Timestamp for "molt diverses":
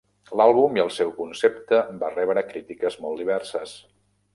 3.05-3.81